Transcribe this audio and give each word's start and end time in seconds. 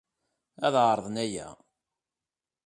Ad 0.65 0.75
ɛerḍen 0.85 1.15
aya. 1.25 1.47